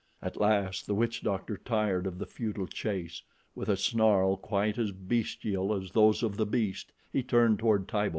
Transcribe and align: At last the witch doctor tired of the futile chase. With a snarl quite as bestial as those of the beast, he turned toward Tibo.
At 0.19 0.41
last 0.41 0.87
the 0.87 0.95
witch 0.95 1.21
doctor 1.21 1.57
tired 1.57 2.07
of 2.07 2.17
the 2.17 2.25
futile 2.25 2.65
chase. 2.65 3.21
With 3.53 3.69
a 3.69 3.77
snarl 3.77 4.35
quite 4.35 4.79
as 4.79 4.91
bestial 4.91 5.75
as 5.75 5.91
those 5.91 6.23
of 6.23 6.37
the 6.37 6.45
beast, 6.47 6.91
he 7.13 7.21
turned 7.21 7.59
toward 7.59 7.87
Tibo. 7.87 8.09